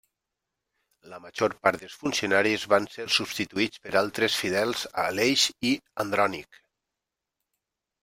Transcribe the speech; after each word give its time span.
La 1.11 1.19
major 1.25 1.53
part 1.65 1.81
dels 1.83 1.97
funcionaris 2.05 2.65
van 2.75 2.89
ser 2.95 3.07
substituïts 3.19 3.85
per 3.87 3.95
altres 4.03 4.41
fidels 4.43 4.89
a 4.91 5.07
Aleix 5.15 5.49
i 5.75 5.79
Andrònic. 6.09 6.63